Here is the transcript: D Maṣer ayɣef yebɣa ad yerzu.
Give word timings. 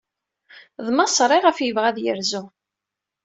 D 0.85 0.87
Maṣer 0.95 1.29
ayɣef 1.31 1.57
yebɣa 1.61 1.85
ad 1.89 1.97
yerzu. 2.03 2.43